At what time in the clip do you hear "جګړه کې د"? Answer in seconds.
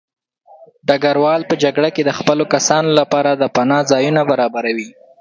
1.63-2.11